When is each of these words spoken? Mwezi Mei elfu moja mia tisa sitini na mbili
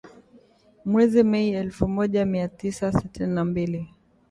Mwezi 0.85 1.23
Mei 1.23 1.49
elfu 1.53 1.87
moja 1.87 2.25
mia 2.25 2.47
tisa 2.47 2.91
sitini 2.91 3.33
na 3.33 3.45
mbili 3.45 3.89